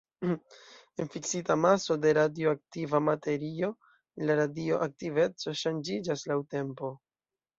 [1.03, 3.69] En fiksita maso de radioaktiva materio,
[4.29, 6.91] la radioaktiveco ŝanĝiĝas laŭ tempo.